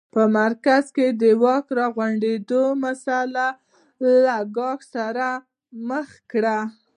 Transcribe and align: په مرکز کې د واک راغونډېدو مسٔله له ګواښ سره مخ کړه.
په 0.13 0.21
مرکز 0.39 0.83
کې 0.95 1.07
د 1.21 1.23
واک 1.43 1.65
راغونډېدو 1.79 2.61
مسٔله 2.83 3.47
له 4.23 4.35
ګواښ 4.55 4.81
سره 4.95 5.27
مخ 5.89 6.07
کړه. 6.31 6.57